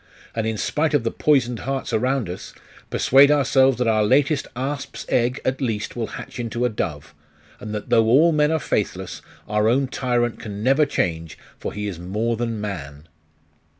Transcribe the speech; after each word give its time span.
and 0.33 0.47
in 0.47 0.57
spite 0.57 0.95
of 0.95 1.03
the 1.03 1.11
poisoned 1.11 1.59
hearts 1.59 1.93
around 1.93 2.27
us, 2.27 2.55
persuade 2.89 3.29
ourselves 3.29 3.77
that 3.77 3.87
our 3.87 4.03
latest 4.03 4.47
asp's 4.55 5.05
egg, 5.09 5.39
at 5.45 5.61
least, 5.61 5.95
will 5.95 6.07
hatch 6.17 6.39
into 6.39 6.65
a 6.65 6.69
dove, 6.69 7.13
and 7.59 7.71
that 7.71 7.91
though 7.91 8.05
all 8.07 8.31
men 8.31 8.51
are 8.51 8.57
faithless, 8.57 9.21
our 9.47 9.69
own 9.69 9.87
tyrant 9.87 10.39
can 10.39 10.63
never 10.63 10.87
change, 10.87 11.37
for 11.59 11.71
he 11.71 11.85
is 11.85 11.99
more 11.99 12.35
than 12.35 12.59
man! 12.59 13.07